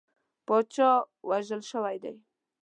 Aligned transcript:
پاچا 0.45 0.91
وژل 1.29 1.61
شوی 1.71 1.97
دی. 2.03 2.13